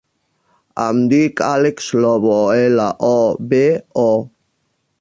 [0.85, 3.13] Em dic Àlex Lobo: ela, o,
[3.53, 3.63] be,
[4.07, 4.11] o.